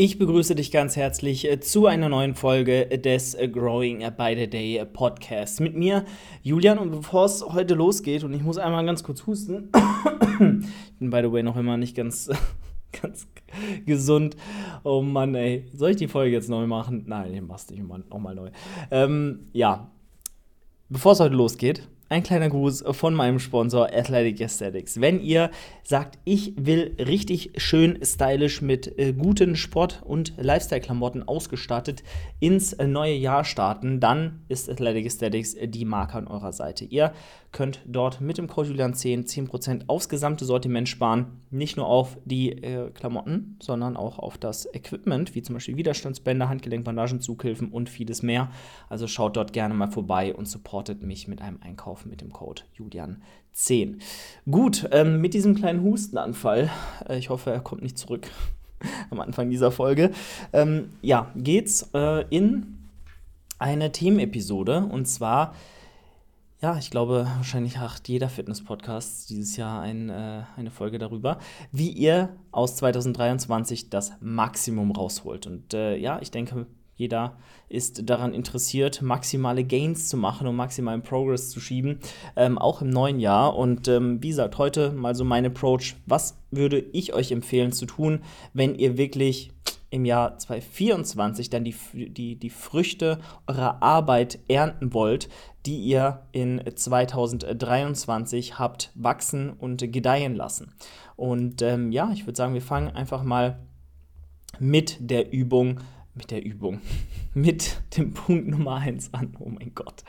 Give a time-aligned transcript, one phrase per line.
[0.00, 4.48] Ich begrüße dich ganz herzlich äh, zu einer neuen Folge des äh, Growing by the
[4.48, 5.58] Day Podcasts.
[5.58, 6.04] Mit mir,
[6.40, 9.72] Julian, und bevor es heute losgeht, und ich muss einmal ganz kurz husten,
[10.22, 12.30] ich bin by the way noch immer nicht ganz,
[13.02, 13.26] ganz
[13.86, 14.36] gesund.
[14.84, 15.66] Oh Mann, ey.
[15.74, 17.02] Soll ich die Folge jetzt neu machen?
[17.08, 18.50] Nein, ich mach's nicht nochmal neu.
[18.92, 19.90] Ähm, ja,
[20.88, 25.00] bevor es heute losgeht, ein kleiner Gruß von meinem Sponsor Athletic Aesthetics.
[25.00, 25.50] Wenn ihr
[25.82, 32.02] sagt, ich will richtig schön stylisch mit äh, guten Sport- und Lifestyle-Klamotten ausgestattet
[32.40, 36.86] ins äh, neue Jahr starten, dann ist Athletic Aesthetics äh, die Marke an eurer Seite.
[36.86, 37.12] Ihr
[37.52, 41.40] könnt dort mit dem Code Julian10 10% aufs gesamte Sortiment sparen.
[41.50, 46.48] Nicht nur auf die äh, Klamotten, sondern auch auf das Equipment, wie zum Beispiel Widerstandsbänder,
[46.48, 48.50] Handgelenkbandagen, Zughilfen und vieles mehr.
[48.88, 52.62] Also schaut dort gerne mal vorbei und supportet mich mit einem Einkauf mit dem Code
[52.78, 54.00] Julian10.
[54.50, 56.70] Gut, ähm, mit diesem kleinen Hustenanfall,
[57.08, 58.28] äh, ich hoffe, er kommt nicht zurück
[59.10, 60.10] am Anfang dieser Folge,
[60.52, 62.78] ähm, ja, geht's äh, in
[63.58, 65.54] eine Themenepisode und zwar
[66.60, 71.38] ja, ich glaube, wahrscheinlich hat jeder Fitness-Podcast dieses Jahr ein, äh, eine Folge darüber,
[71.70, 75.46] wie ihr aus 2023 das Maximum rausholt.
[75.46, 76.66] Und äh, ja, ich denke,
[76.98, 77.36] jeder
[77.68, 82.00] ist daran interessiert, maximale Gains zu machen und maximalen Progress zu schieben,
[82.34, 83.56] ähm, auch im neuen Jahr.
[83.56, 85.94] Und ähm, wie gesagt, heute mal so mein Approach.
[86.06, 89.52] Was würde ich euch empfehlen zu tun, wenn ihr wirklich
[89.90, 95.28] im Jahr 2024 dann die, die, die Früchte eurer Arbeit ernten wollt,
[95.66, 100.74] die ihr in 2023 habt wachsen und gedeihen lassen.
[101.14, 103.60] Und ähm, ja, ich würde sagen, wir fangen einfach mal
[104.58, 105.80] mit der Übung,
[106.18, 106.80] mit der Übung,
[107.34, 109.34] mit dem Punkt Nummer 1 an.
[109.40, 110.04] Oh mein Gott.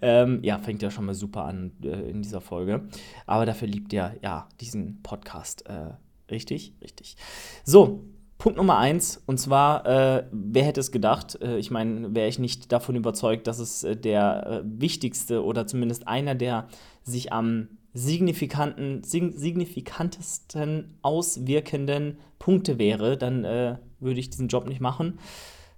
[0.00, 2.88] Ähm, ja, fängt ja schon mal super an äh, in dieser Folge.
[3.26, 5.66] Aber dafür liebt ihr ja diesen Podcast.
[5.66, 5.92] Äh,
[6.30, 6.74] richtig?
[6.82, 7.16] Richtig.
[7.64, 8.04] So,
[8.38, 11.40] Punkt Nummer eins, und zwar, äh, wer hätte es gedacht?
[11.40, 15.68] Äh, ich meine, wäre ich nicht davon überzeugt, dass es äh, der äh, wichtigste oder
[15.68, 16.66] zumindest einer der
[17.04, 24.80] sich am signifikanten, sig signifikantesten auswirkenden Punkte wäre, dann äh, würde ich diesen Job nicht
[24.80, 25.18] machen.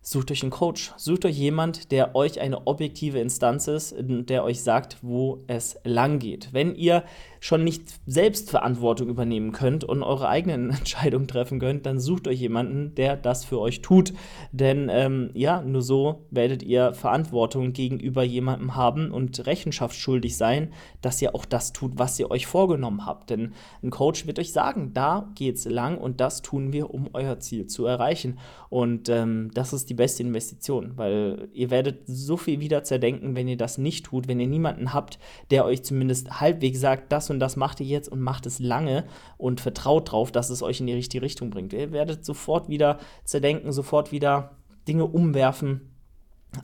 [0.07, 4.63] Sucht euch einen Coach, sucht euch jemand, der euch eine objektive Instanz ist, der euch
[4.63, 6.53] sagt, wo es lang geht.
[6.53, 7.05] Wenn ihr
[7.41, 12.39] schon nicht selbst Verantwortung übernehmen könnt und eure eigenen Entscheidungen treffen könnt, dann sucht euch
[12.39, 14.13] jemanden, der das für euch tut.
[14.53, 20.73] Denn ähm, ja, nur so werdet ihr Verantwortung gegenüber jemandem haben und Rechenschaft schuldig sein,
[21.01, 23.31] dass ihr auch das tut, was ihr euch vorgenommen habt.
[23.31, 27.41] Denn ein Coach wird euch sagen, da geht's lang und das tun wir, um euer
[27.41, 28.39] Ziel zu erreichen.
[28.69, 33.49] Und ähm, das ist die beste Investition, weil ihr werdet so viel wieder zerdenken, wenn
[33.49, 35.19] ihr das nicht tut, wenn ihr niemanden habt,
[35.51, 38.61] der euch zumindest halbwegs sagt, das und und das macht ihr jetzt und macht es
[38.61, 39.05] lange
[39.37, 41.73] und vertraut drauf, dass es euch in die richtige Richtung bringt.
[41.73, 44.57] Ihr werdet sofort wieder zerdenken, sofort wieder
[44.89, 45.91] Dinge umwerfen,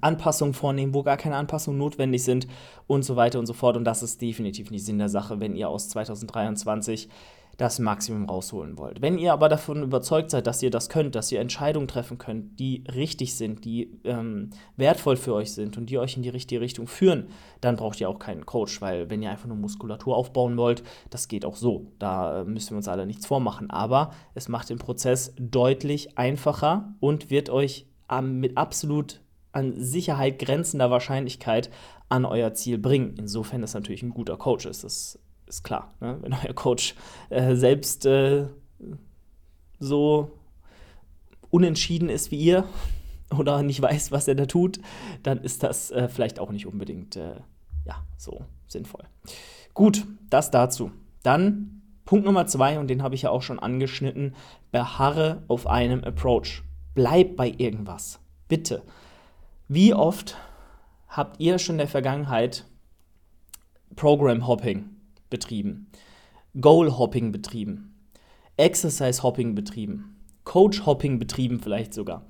[0.00, 2.46] Anpassungen vornehmen, wo gar keine Anpassungen notwendig sind
[2.86, 3.76] und so weiter und so fort.
[3.76, 7.08] Und das ist definitiv nicht Sinn der Sache, wenn ihr aus 2023
[7.60, 9.02] das Maximum rausholen wollt.
[9.02, 12.58] Wenn ihr aber davon überzeugt seid, dass ihr das könnt, dass ihr Entscheidungen treffen könnt,
[12.58, 16.62] die richtig sind, die ähm, wertvoll für euch sind und die euch in die richtige
[16.62, 17.26] Richtung führen,
[17.60, 21.28] dann braucht ihr auch keinen Coach, weil wenn ihr einfach nur Muskulatur aufbauen wollt, das
[21.28, 21.92] geht auch so.
[21.98, 23.68] Da äh, müssen wir uns alle nichts vormachen.
[23.70, 29.20] Aber es macht den Prozess deutlich einfacher und wird euch ähm, mit absolut
[29.52, 31.70] an Sicherheit grenzender Wahrscheinlichkeit
[32.08, 33.16] an euer Ziel bringen.
[33.18, 35.18] Insofern ist natürlich ein guter Coach ist.
[35.50, 36.18] Ist klar, ne?
[36.22, 36.94] wenn euer Coach
[37.28, 38.46] äh, selbst äh,
[39.78, 40.30] so
[41.50, 42.64] unentschieden ist wie ihr
[43.36, 44.80] oder nicht weiß, was er da tut,
[45.22, 47.34] dann ist das äh, vielleicht auch nicht unbedingt äh,
[47.84, 49.04] ja, so sinnvoll.
[49.74, 50.92] Gut, das dazu.
[51.22, 54.34] Dann Punkt Nummer zwei, und den habe ich ja auch schon angeschnitten,
[54.72, 56.62] beharre auf einem Approach.
[56.94, 58.20] Bleib bei irgendwas.
[58.48, 58.82] Bitte.
[59.68, 60.36] Wie oft
[61.08, 62.64] habt ihr schon in der Vergangenheit
[63.94, 64.99] Program Hopping
[65.30, 65.86] betrieben,
[66.60, 67.94] Goal Hopping betrieben,
[68.56, 72.26] Exercise Hopping betrieben, Coach Hopping betrieben vielleicht sogar.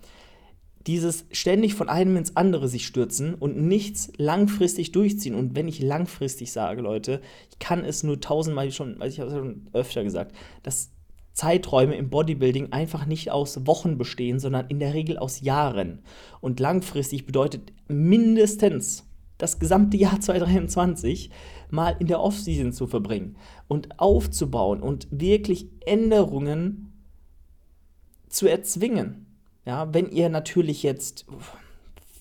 [0.87, 5.35] Dieses ständig von einem ins andere sich stürzen und nichts langfristig durchziehen.
[5.35, 7.20] Und wenn ich langfristig sage, Leute,
[7.50, 10.91] ich kann es nur tausendmal schon, also ich habe es schon öfter gesagt, dass
[11.32, 16.02] Zeiträume im Bodybuilding einfach nicht aus Wochen bestehen, sondern in der Regel aus Jahren.
[16.41, 19.10] Und langfristig bedeutet mindestens
[19.42, 21.31] das gesamte Jahr 2023
[21.70, 23.37] mal in der Offseason zu verbringen
[23.69, 26.92] und aufzubauen und wirklich Änderungen
[28.28, 29.26] zu erzwingen.
[29.66, 31.26] Ja, wenn ihr natürlich jetzt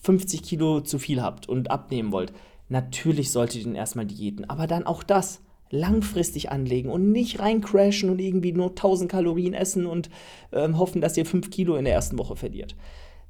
[0.01, 2.33] 50 Kilo zu viel habt und abnehmen wollt,
[2.67, 5.41] natürlich solltet ihr erstmal diäten, aber dann auch das.
[5.71, 10.09] langfristig anlegen und nicht rein crashen und irgendwie nur 1000 Kalorien essen und
[10.51, 12.75] ähm, hoffen, dass ihr 5 Kilo in der ersten Woche verliert.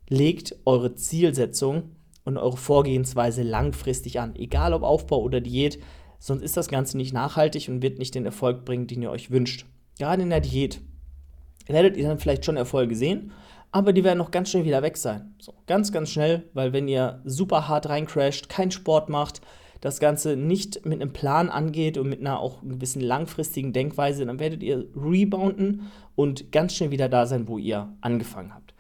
[0.08, 1.92] Legt eure Zielsetzung
[2.30, 5.80] und eure Vorgehensweise langfristig an, egal ob Aufbau oder Diät,
[6.20, 9.32] sonst ist das Ganze nicht nachhaltig und wird nicht den Erfolg bringen, den ihr euch
[9.32, 9.66] wünscht.
[9.98, 10.82] Gerade in der Diät
[11.68, 13.32] werdet ihr dann vielleicht schon Erfolge sehen,
[13.72, 15.36] aber die werden noch ganz schnell wieder weg sein.
[15.40, 19.42] So, ganz, ganz schnell, weil wenn ihr super hart reincrasht, keinen Sport macht,
[19.82, 24.40] das Ganze nicht mit einem Plan angeht und mit einer auch gewissen langfristigen Denkweise, dann
[24.40, 28.74] werdet ihr rebounden und ganz schnell wieder da sein, wo ihr angefangen habt.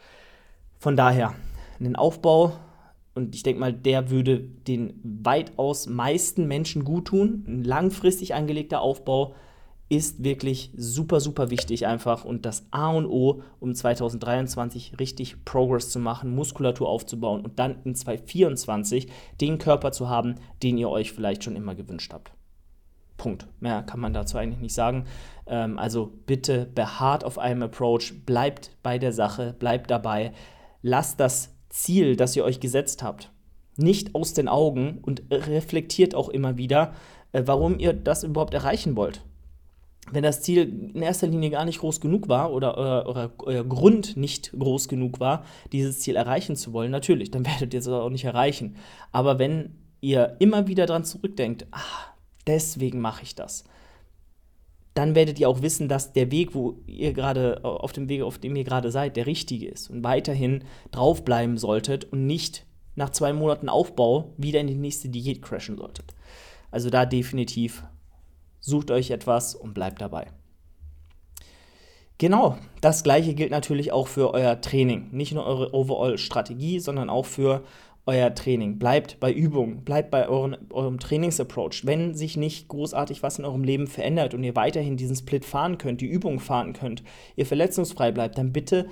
[0.77, 1.35] Von daher,
[1.79, 2.53] einen Aufbau,
[3.19, 7.43] und ich denke mal, der würde den weitaus meisten Menschen gut tun.
[7.47, 9.35] Ein langfristig angelegter Aufbau
[9.89, 15.89] ist wirklich super, super wichtig einfach und das A und O, um 2023 richtig Progress
[15.89, 19.07] zu machen, Muskulatur aufzubauen und dann in 2024
[19.41, 22.31] den Körper zu haben, den ihr euch vielleicht schon immer gewünscht habt.
[23.17, 23.47] Punkt.
[23.59, 25.03] Mehr kann man dazu eigentlich nicht sagen.
[25.45, 30.31] Ähm, also bitte beharrt auf einem Approach, bleibt bei der Sache, bleibt dabei,
[30.81, 33.31] lasst das Ziel, das ihr euch gesetzt habt,
[33.77, 36.93] nicht aus den Augen und reflektiert auch immer wieder,
[37.31, 39.21] äh, warum ihr das überhaupt erreichen wollt.
[40.11, 43.63] Wenn das Ziel in erster Linie gar nicht groß genug war oder euer, euer, euer,
[43.63, 47.87] Grund nicht groß genug war, dieses Ziel erreichen zu wollen, natürlich, dann werdet ihr es
[47.87, 48.75] auch nicht erreichen.
[49.11, 52.13] Aber wenn ihr immer wieder daran zurückdenkt, ah,
[52.47, 53.65] deswegen mache ich das,
[54.99, 58.37] dann werdet ihr auch wissen, dass der Weg, wo ihr gerade auf dem Weg, auf
[58.37, 62.65] dem ihr gerade seid, der richtige ist und weiterhin draufbleiben solltet und nicht
[62.95, 66.13] nach zwei Monaten Aufbau wieder in die nächste Diät crashen solltet.
[66.69, 67.85] Also da definitiv
[68.59, 70.27] sucht euch etwas und bleibt dabei.
[72.17, 75.07] Genau, das gleiche gilt natürlich auch für euer Training.
[75.11, 77.63] Nicht nur eure Overall-Strategie, sondern auch für
[78.05, 78.79] euer Training.
[78.79, 81.81] Bleibt bei Übungen, bleibt bei euren, eurem Trainingsapproach.
[81.85, 85.77] Wenn sich nicht großartig was in eurem Leben verändert und ihr weiterhin diesen Split fahren
[85.77, 87.03] könnt, die Übung fahren könnt,
[87.35, 88.87] ihr verletzungsfrei bleibt, dann bitte,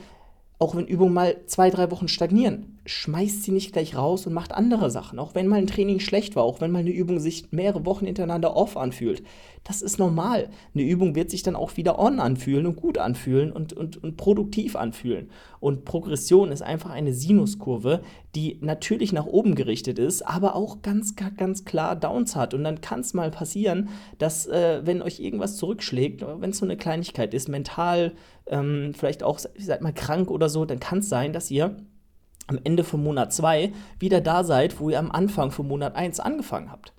[0.59, 4.53] auch wenn Übungen mal zwei, drei Wochen stagnieren, schmeißt sie nicht gleich raus und macht
[4.53, 5.19] andere Sachen.
[5.19, 8.05] Auch wenn mal ein Training schlecht war, auch wenn mal eine Übung sich mehrere Wochen
[8.05, 9.21] hintereinander off anfühlt.
[9.63, 10.49] Das ist normal.
[10.73, 14.15] Eine Übung wird sich dann auch wieder on anfühlen und gut anfühlen und, und, und
[14.15, 15.29] produktiv anfühlen.
[15.59, 18.01] Und Progression ist einfach eine Sinuskurve,
[18.33, 22.53] die natürlich nach oben gerichtet ist, aber auch ganz, ganz klar Downs hat.
[22.53, 26.65] Und dann kann es mal passieren, dass, äh, wenn euch irgendwas zurückschlägt, wenn es so
[26.65, 28.13] eine Kleinigkeit ist, mental,
[28.49, 31.77] ähm, vielleicht auch, seid mal krank oder so, dann kann es sein, dass ihr
[32.47, 36.19] am Ende von Monat 2 wieder da seid, wo ihr am Anfang von Monat 1
[36.19, 36.93] angefangen habt.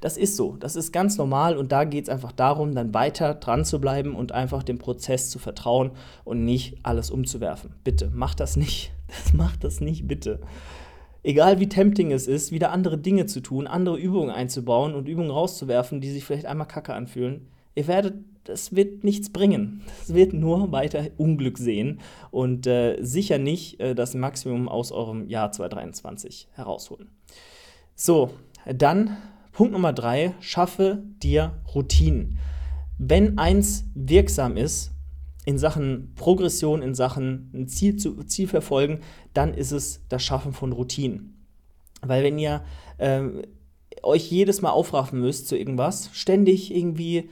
[0.00, 3.34] Das ist so, das ist ganz normal und da geht es einfach darum, dann weiter
[3.34, 5.90] dran zu bleiben und einfach dem Prozess zu vertrauen
[6.24, 7.74] und nicht alles umzuwerfen.
[7.84, 8.92] Bitte, macht das nicht.
[9.08, 10.38] Das macht das nicht, bitte.
[11.22, 15.30] Egal wie tempting es ist, wieder andere Dinge zu tun, andere Übungen einzubauen und Übungen
[15.30, 18.16] rauszuwerfen, die sich vielleicht einmal kacke anfühlen, ihr werdet
[18.48, 19.82] das wird nichts bringen.
[20.02, 22.00] Es wird nur weiter Unglück sehen
[22.30, 27.10] und äh, sicher nicht äh, das Maximum aus eurem Jahr 2023 herausholen.
[27.94, 28.30] So,
[28.64, 29.18] dann
[29.52, 32.38] Punkt Nummer drei: schaffe dir Routinen.
[32.96, 34.92] Wenn eins wirksam ist
[35.44, 39.00] in Sachen Progression, in Sachen ein Ziel, zu, Ziel verfolgen,
[39.34, 41.46] dann ist es das Schaffen von Routinen.
[42.00, 42.64] Weil wenn ihr
[42.96, 43.24] äh,
[44.02, 47.28] euch jedes Mal aufraffen müsst zu irgendwas, ständig irgendwie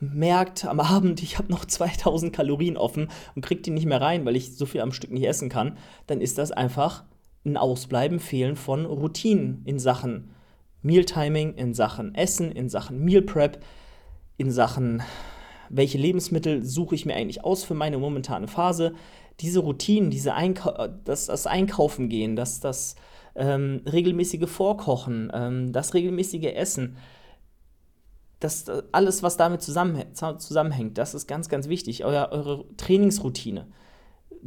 [0.00, 4.24] merkt am Abend, ich habe noch 2000 Kalorien offen und kriegt die nicht mehr rein,
[4.24, 7.04] weil ich so viel am Stück nicht essen kann, dann ist das einfach
[7.44, 10.30] ein Ausbleiben, Fehlen von Routinen in Sachen
[10.82, 13.62] Mealtiming, in Sachen Essen, in Sachen Meal Prep,
[14.36, 15.02] in Sachen
[15.70, 18.94] welche Lebensmittel suche ich mir eigentlich aus für meine momentane Phase.
[19.40, 22.94] Diese Routinen, diese Einkau das, das Einkaufen gehen, das, das
[23.34, 26.96] ähm, regelmäßige Vorkochen, ähm, das regelmäßige Essen,
[28.44, 32.04] das, alles, was damit zusammenhängt, das ist ganz, ganz wichtig.
[32.04, 33.66] Euer, eure Trainingsroutine.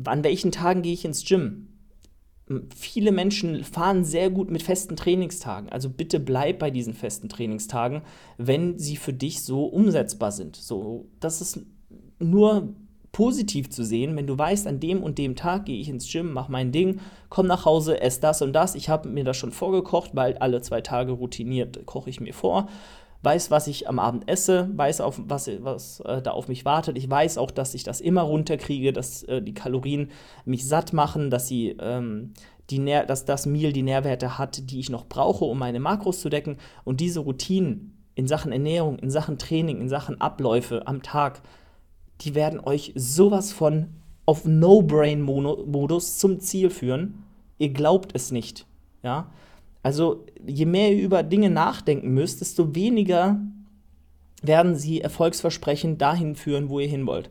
[0.06, 1.70] An welchen Tagen gehe ich ins Gym?
[2.76, 5.70] Viele Menschen fahren sehr gut mit festen Trainingstagen.
[5.70, 8.04] Also bitte bleib bei diesen festen Trainingstagen,
[8.38, 10.56] wenn sie für dich so umsetzbar sind.
[10.56, 11.60] So, das ist
[12.20, 12.76] nur
[13.12, 16.32] positiv zu sehen, wenn du weißt, an dem und dem Tag gehe ich ins Gym,
[16.32, 17.00] mache mein Ding,
[17.30, 18.76] komm nach Hause, esse das und das.
[18.76, 22.68] Ich habe mir das schon vorgekocht, weil alle zwei Tage routiniert koche ich mir vor
[23.28, 26.98] weiß, was ich am Abend esse, weiß, auf, was, was äh, da auf mich wartet.
[26.98, 30.12] Ich weiß auch, dass ich das immer runterkriege, dass äh, die Kalorien
[30.46, 32.32] mich satt machen, dass sie ähm,
[32.70, 36.22] die Nähr dass das Meal die Nährwerte hat, die ich noch brauche, um meine Makros
[36.22, 36.56] zu decken.
[36.86, 41.42] Und diese Routinen in Sachen Ernährung, in Sachen Training, in Sachen Abläufe am Tag,
[42.22, 43.88] die werden euch sowas von
[44.26, 47.26] auf No-Brain-Modus zum Ziel führen.
[47.58, 48.66] Ihr glaubt es nicht.
[49.04, 49.32] Ja,
[49.84, 53.40] also je mehr ihr über Dinge nachdenken müsst, desto weniger
[54.42, 57.30] werden sie erfolgsversprechend dahin führen, wo ihr hin wollt.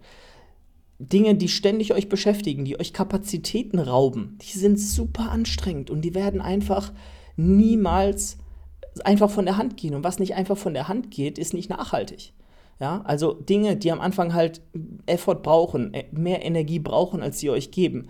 [0.98, 6.14] Dinge, die ständig euch beschäftigen, die euch Kapazitäten rauben, die sind super anstrengend und die
[6.14, 6.92] werden einfach
[7.36, 8.38] niemals
[9.04, 9.94] einfach von der Hand gehen.
[9.94, 12.32] Und was nicht einfach von der Hand geht, ist nicht nachhaltig.
[12.80, 14.60] Ja, also Dinge, die am Anfang halt
[15.06, 18.08] Effort brauchen, äh, mehr Energie brauchen, als sie euch geben.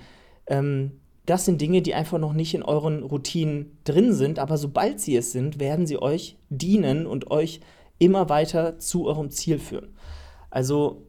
[0.48, 0.92] Ähm,
[1.26, 5.16] das sind Dinge, die einfach noch nicht in euren Routinen drin sind, aber sobald sie
[5.16, 7.60] es sind, werden sie euch dienen und euch
[7.98, 9.88] immer weiter zu eurem Ziel führen.
[10.50, 11.02] Also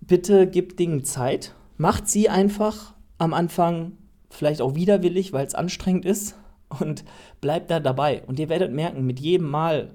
[0.00, 3.92] bitte gebt Dingen Zeit, macht sie einfach am Anfang
[4.28, 6.36] vielleicht auch widerwillig, weil es anstrengend ist
[6.80, 7.04] und
[7.40, 8.22] bleibt da dabei.
[8.26, 9.94] Und ihr werdet merken, mit jedem Mal,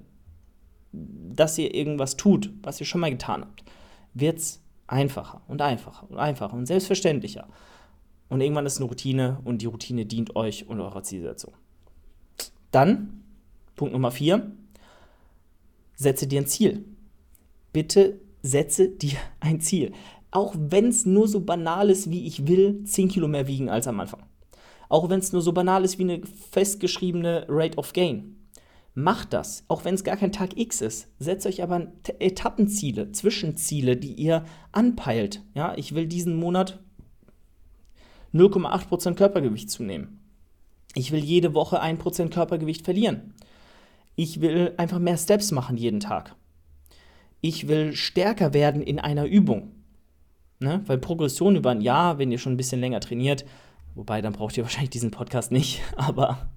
[0.92, 3.64] dass ihr irgendwas tut, was ihr schon mal getan habt,
[4.14, 7.48] wird es einfacher und einfacher und einfacher und selbstverständlicher.
[8.32, 11.54] Und irgendwann ist eine Routine und die Routine dient euch und eurer Zielsetzung.
[12.72, 13.24] Dann,
[13.76, 14.54] Punkt Nummer vier,
[15.96, 16.86] setze dir ein Ziel.
[17.74, 19.92] Bitte setze dir ein Ziel.
[20.32, 23.86] Auch wenn es nur so banal ist, wie ich will 10 Kilo mehr wiegen als
[23.86, 24.24] am Anfang.
[24.88, 26.22] Auch wenn es nur so banal ist wie eine
[26.52, 28.38] festgeschriebene Rate of Gain.
[28.94, 31.10] Macht das, auch wenn es gar kein Tag X ist.
[31.20, 35.44] Setzt euch aber Etappenziele, Zwischenziele, die ihr anpeilt.
[35.54, 36.80] Ja, ich will diesen Monat
[38.34, 40.20] 0,8% Körpergewicht zunehmen.
[40.94, 43.34] Ich will jede Woche 1% Körpergewicht verlieren.
[44.16, 46.36] Ich will einfach mehr Steps machen jeden Tag.
[47.40, 49.72] Ich will stärker werden in einer Übung.
[50.60, 50.82] Ne?
[50.86, 53.46] Weil Progression über ein Jahr, wenn ihr schon ein bisschen länger trainiert,
[53.96, 55.82] Wobei, dann braucht ihr wahrscheinlich diesen Podcast nicht.
[55.96, 56.50] Aber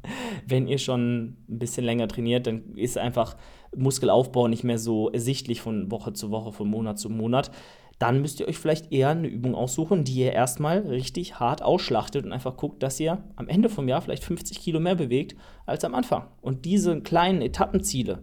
[0.46, 3.36] wenn ihr schon ein bisschen länger trainiert, dann ist einfach
[3.76, 7.50] Muskelaufbau nicht mehr so ersichtlich von Woche zu Woche, von Monat zu Monat.
[7.98, 12.24] Dann müsst ihr euch vielleicht eher eine Übung aussuchen, die ihr erstmal richtig hart ausschlachtet
[12.24, 15.36] und einfach guckt, dass ihr am Ende vom Jahr vielleicht 50 Kilo mehr bewegt
[15.66, 16.28] als am Anfang.
[16.40, 18.22] Und diese kleinen Etappenziele,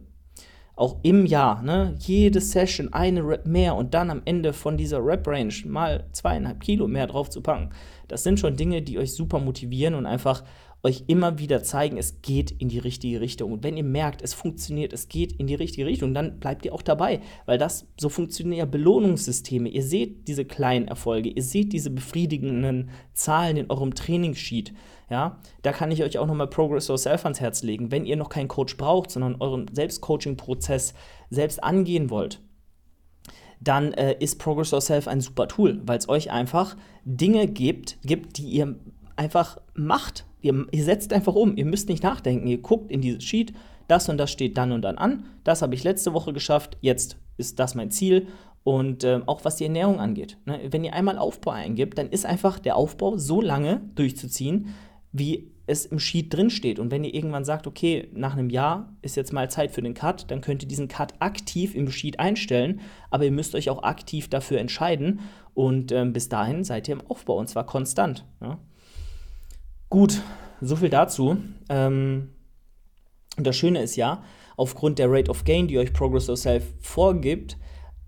[0.75, 5.05] auch im Jahr, ne, jede Session eine Rep mehr und dann am Ende von dieser
[5.05, 7.69] Rep-Range mal zweieinhalb Kilo mehr drauf zu packen.
[8.07, 10.43] Das sind schon Dinge, die euch super motivieren und einfach
[10.83, 13.51] euch immer wieder zeigen, es geht in die richtige Richtung.
[13.51, 16.73] Und wenn ihr merkt, es funktioniert, es geht in die richtige Richtung, dann bleibt ihr
[16.73, 19.69] auch dabei, weil das so funktionieren ja Belohnungssysteme.
[19.69, 24.73] Ihr seht diese kleinen Erfolge, ihr seht diese befriedigenden Zahlen in eurem Trainingssheet.
[25.09, 27.91] Ja, da kann ich euch auch nochmal Progress Yourself ans Herz legen.
[27.91, 30.93] Wenn ihr noch keinen Coach braucht, sondern euren Selbstcoaching-Prozess
[31.29, 32.39] selbst angehen wollt,
[33.59, 38.37] dann äh, ist Progress Yourself ein super Tool, weil es euch einfach Dinge gibt, gibt,
[38.37, 38.79] die ihr
[39.15, 40.25] einfach macht.
[40.41, 41.57] Ihr, ihr, setzt einfach um.
[41.57, 42.47] Ihr müsst nicht nachdenken.
[42.47, 43.53] Ihr guckt in dieses Sheet,
[43.87, 45.25] das und das steht dann und dann an.
[45.43, 46.77] Das habe ich letzte Woche geschafft.
[46.81, 48.27] Jetzt ist das mein Ziel.
[48.63, 50.37] Und äh, auch was die Ernährung angeht.
[50.45, 50.59] Ne?
[50.69, 54.67] Wenn ihr einmal Aufbau eingibt, dann ist einfach der Aufbau so lange durchzuziehen,
[55.11, 56.79] wie es im Sheet drin steht.
[56.79, 59.93] Und wenn ihr irgendwann sagt, okay, nach einem Jahr ist jetzt mal Zeit für den
[59.93, 63.83] Cut, dann könnt ihr diesen Cut aktiv im Sheet einstellen, aber ihr müsst euch auch
[63.83, 65.21] aktiv dafür entscheiden.
[65.53, 68.25] Und ähm, bis dahin seid ihr im Aufbau und zwar konstant.
[68.41, 68.57] Ja?
[69.91, 70.21] Gut,
[70.61, 71.37] so viel dazu.
[71.67, 72.29] Ähm,
[73.37, 74.23] und das Schöne ist ja,
[74.55, 77.57] aufgrund der Rate of Gain, die euch Progress Yourself vorgibt,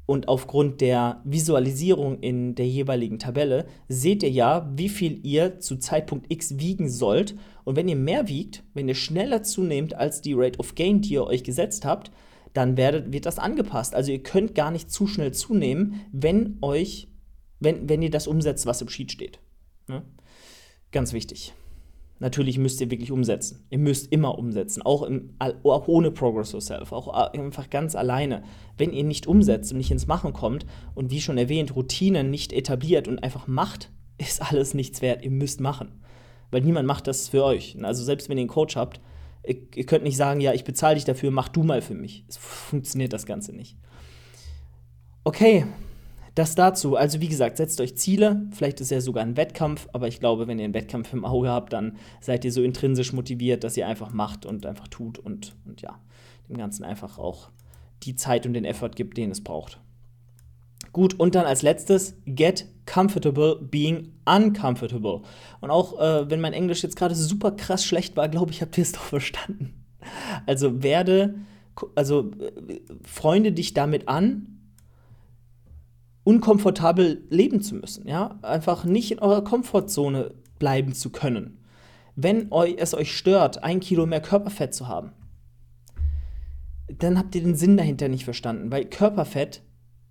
[0.06, 5.78] und aufgrund der Visualisierung in der jeweiligen Tabelle seht ihr ja, wie viel ihr zu
[5.78, 7.36] Zeitpunkt X wiegen sollt.
[7.66, 11.14] Und wenn ihr mehr wiegt, wenn ihr schneller zunehmt als die Rate of Gain, die
[11.14, 12.12] ihr euch gesetzt habt,
[12.54, 13.94] dann werdet, wird das angepasst.
[13.94, 17.10] Also ihr könnt gar nicht zu schnell zunehmen, wenn euch,
[17.60, 19.40] wenn, wenn ihr das umsetzt, was im Sheet steht.
[19.88, 20.04] Ne?
[20.92, 21.54] Ganz wichtig.
[22.24, 23.66] Natürlich müsst ihr wirklich umsetzen.
[23.70, 28.44] Ihr müsst immer umsetzen, auch, im, auch ohne Progress Yourself, auch einfach ganz alleine.
[28.78, 30.66] Wenn ihr nicht umsetzt und nicht ins Machen kommt
[30.96, 35.22] und wie schon erwähnt, Routinen nicht etabliert und einfach macht, ist alles nichts wert.
[35.26, 36.00] Ihr müsst machen.
[36.50, 37.76] Weil niemand macht das für euch.
[37.84, 39.02] Also selbst wenn ihr einen Coach habt,
[39.46, 42.24] ihr könnt nicht sagen, ja, ich bezahle dich dafür, mach du mal für mich.
[42.30, 43.76] Es funktioniert das Ganze nicht.
[45.26, 45.66] Okay,
[46.36, 46.96] das dazu.
[46.96, 48.48] Also wie gesagt, setzt euch Ziele.
[48.52, 51.50] Vielleicht ist ja sogar ein Wettkampf, aber ich glaube, wenn ihr einen Wettkampf im Auge
[51.50, 55.56] habt, dann seid ihr so intrinsisch motiviert, dass ihr einfach macht und einfach tut und,
[55.66, 56.00] und ja,
[56.50, 57.50] dem Ganzen einfach auch
[58.04, 59.80] die Zeit und den Effort gibt, den es braucht.
[60.92, 65.22] Gut, und dann als letztes, get comfortable being uncomfortable.
[65.62, 68.78] Und auch äh, wenn mein Englisch jetzt gerade super krass schlecht war, glaube ich, habt
[68.78, 69.74] ihr es doch verstanden.
[70.46, 71.36] Also werde,
[71.96, 74.53] also äh, freunde dich damit an,
[76.24, 81.60] unkomfortabel leben zu müssen, ja, einfach nicht in eurer Komfortzone bleiben zu können.
[82.16, 85.12] Wenn es euch stört, ein Kilo mehr Körperfett zu haben,
[86.88, 89.64] dann habt ihr den Sinn dahinter nicht verstanden, weil Körperfett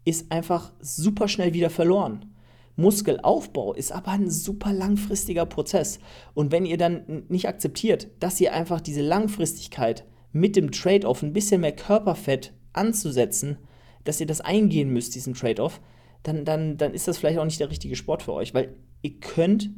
[0.05, 2.35] ist einfach super schnell wieder verloren.
[2.77, 6.01] Muskelaufbau ist aber ein super langfristiger Prozess.
[6.35, 11.35] Und wenn ihr dann nicht akzeptiert, dass ihr einfach diese Langfristigkeit mit dem Trade-off ein
[11.35, 13.59] bisschen mehr Körperfett anzusetzen,
[14.05, 15.81] dass ihr das eingehen müsst, diesen Trade-off,
[16.23, 19.19] dann, dann, dann ist das vielleicht auch nicht der richtige Sport für euch, weil ihr
[19.19, 19.71] könnt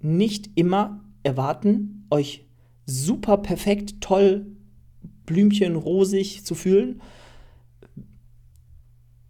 [0.00, 2.46] nicht immer erwarten, euch
[2.86, 4.46] super perfekt, toll,
[5.26, 7.00] Blümchen, rosig zu fühlen,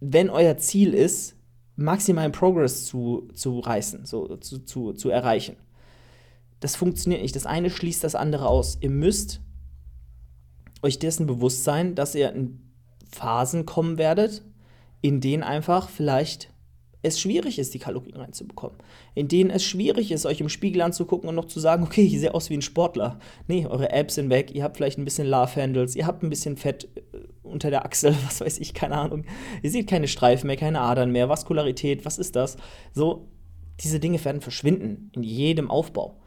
[0.01, 1.35] wenn euer Ziel ist,
[1.77, 5.55] maximalen Progress zu, zu reißen, so, zu, zu, zu erreichen.
[6.59, 7.35] Das funktioniert nicht.
[7.35, 8.77] Das eine schließt das andere aus.
[8.81, 9.41] Ihr müsst
[10.81, 12.61] euch dessen bewusst sein, dass ihr in
[13.09, 14.43] Phasen kommen werdet,
[15.05, 16.49] in denen einfach vielleicht
[17.03, 18.79] es schwierig ist, die Kalorien reinzubekommen.
[19.13, 22.19] In denen es schwierig ist, euch im Spiegel anzugucken und noch zu sagen, okay, ich
[22.19, 23.19] sehe aus wie ein Sportler.
[23.47, 26.31] Nee, eure Abs sind weg, ihr habt vielleicht ein bisschen Love Handles, ihr habt ein
[26.31, 29.25] bisschen Fett äh, unter der Achsel, was weiß ich, keine Ahnung.
[29.61, 32.57] Ihr seht keine Streifen mehr, keine Adern mehr, Vaskularität, was ist das?
[32.91, 33.27] So,
[33.81, 36.19] diese Dinge werden verschwinden in jedem Aufbau.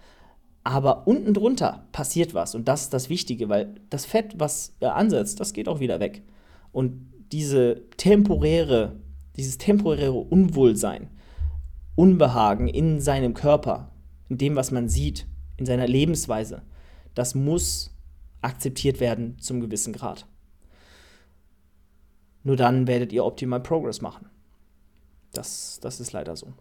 [0.62, 4.94] Aber unten drunter passiert was und das ist das Wichtige, weil das Fett, was er
[4.94, 6.23] ansetzt, das geht auch wieder weg.
[6.70, 9.00] Und diese temporäre
[9.38, 11.11] dieses temporäre Unwohlsein,
[11.94, 13.92] Unbehagen in seinem Körper,
[14.28, 16.62] in dem, was man sieht, in seiner Lebensweise,
[17.14, 17.97] das muss
[18.42, 20.26] akzeptiert werden zum gewissen Grad.
[22.42, 24.26] Nur dann werdet ihr optimal Progress machen.
[25.32, 26.52] Das, das ist leider so.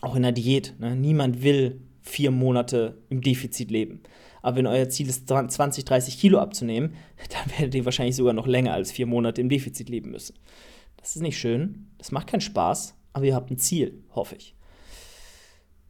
[0.00, 0.74] Auch in der Diät.
[0.78, 0.96] Ne?
[0.96, 4.02] Niemand will vier Monate im Defizit leben.
[4.42, 6.94] Aber wenn euer Ziel ist, 20, 30 Kilo abzunehmen,
[7.30, 10.36] dann werdet ihr wahrscheinlich sogar noch länger als vier Monate im Defizit leben müssen.
[10.96, 14.54] Das ist nicht schön, das macht keinen Spaß, aber ihr habt ein Ziel, hoffe ich.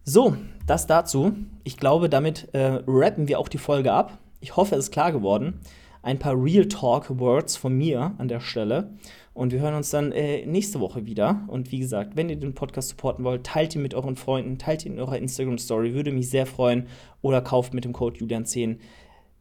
[0.04, 1.32] So, das dazu.
[1.64, 4.18] Ich glaube, damit äh, rappen wir auch die Folge ab.
[4.40, 5.60] Ich hoffe, es ist klar geworden.
[6.06, 8.92] Ein paar Real Talk Words von mir an der Stelle.
[9.34, 11.42] Und wir hören uns dann äh, nächste Woche wieder.
[11.48, 14.86] Und wie gesagt, wenn ihr den Podcast supporten wollt, teilt ihn mit euren Freunden, teilt
[14.86, 16.86] ihn in eurer Instagram-Story, würde mich sehr freuen.
[17.22, 18.76] Oder kauft mit dem Code Julian10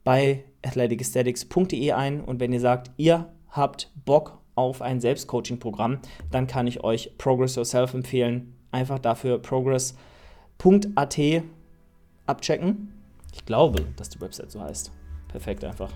[0.04, 2.22] bei athleticesthetics.de ein.
[2.22, 6.00] Und wenn ihr sagt, ihr habt Bock auf ein Selbstcoaching-Programm,
[6.32, 8.56] dann kann ich euch Progress Yourself empfehlen.
[8.72, 11.20] Einfach dafür progress.at
[12.26, 12.92] abchecken.
[13.36, 14.92] Ich glaube, dass die Website so heißt.
[15.28, 15.92] Perfekt einfach.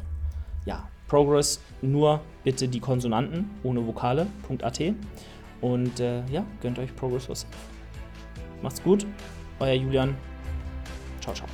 [0.66, 4.82] Ja, Progress nur bitte die Konsonanten ohne Vokale.at.
[5.62, 7.52] Und äh, ja, gönnt euch Progress Yourself.
[8.62, 9.06] Macht's gut,
[9.60, 10.16] euer Julian.
[11.22, 11.48] Ciao, ciao.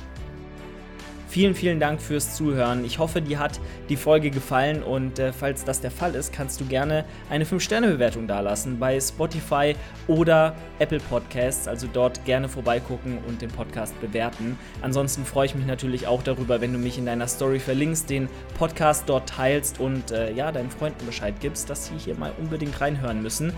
[1.36, 2.82] Vielen, vielen Dank fürs Zuhören.
[2.86, 6.62] Ich hoffe, dir hat die Folge gefallen und äh, falls das der Fall ist, kannst
[6.62, 11.68] du gerne eine 5-Sterne-Bewertung dalassen bei Spotify oder Apple Podcasts.
[11.68, 14.58] Also dort gerne vorbeigucken und den Podcast bewerten.
[14.80, 18.30] Ansonsten freue ich mich natürlich auch darüber, wenn du mich in deiner Story verlinkst, den
[18.56, 22.80] Podcast dort teilst und äh, ja, deinen Freunden Bescheid gibst, dass sie hier mal unbedingt
[22.80, 23.52] reinhören müssen.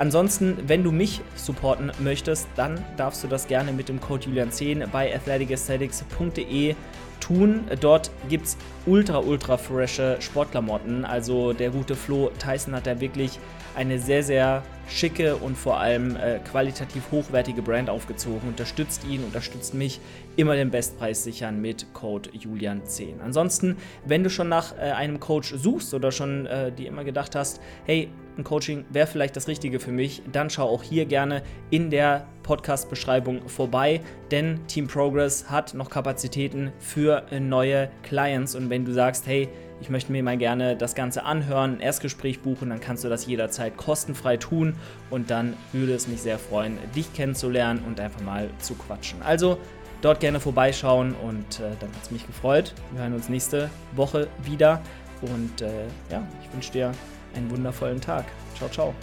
[0.00, 4.86] Ansonsten, wenn du mich supporten möchtest, dann darfst du das gerne mit dem Code Julian10
[4.86, 6.74] bei athleticesthetics.de
[7.20, 7.64] tun.
[7.82, 11.04] Dort gibt es ultra, ultra frische Sportklamotten.
[11.04, 13.38] Also der gute Flo Tyson hat da wirklich
[13.76, 18.48] eine sehr, sehr schicke und vor allem äh, qualitativ hochwertige Brand aufgezogen.
[18.48, 20.00] Unterstützt ihn, unterstützt mich.
[20.36, 23.20] Immer den Bestpreis sichern mit Code Julian10.
[23.22, 27.34] Ansonsten, wenn du schon nach äh, einem Coach suchst oder schon äh, dir immer gedacht
[27.34, 31.42] hast, hey, ein Coaching wäre vielleicht das Richtige für mich, dann schau auch hier gerne
[31.70, 34.00] in der Podcast-Beschreibung vorbei,
[34.30, 38.54] denn Team Progress hat noch Kapazitäten für neue Clients.
[38.54, 39.48] Und wenn du sagst, hey,
[39.80, 43.26] ich möchte mir mal gerne das Ganze anhören, ein Erstgespräch buchen, dann kannst du das
[43.26, 44.74] jederzeit kostenfrei tun
[45.10, 49.22] und dann würde es mich sehr freuen, dich kennenzulernen und einfach mal zu quatschen.
[49.22, 49.58] Also
[50.02, 52.74] dort gerne vorbeischauen und äh, dann hat es mich gefreut.
[52.92, 54.80] Wir hören uns nächste Woche wieder
[55.22, 56.92] und äh, ja, ich wünsche dir
[57.34, 58.26] einen wundervollen Tag.
[58.56, 58.94] Ciao, ciao.